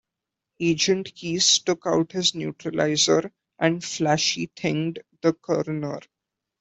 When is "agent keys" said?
0.59-1.59